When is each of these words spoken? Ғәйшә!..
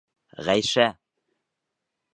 Ғәйшә!.. 0.47 0.87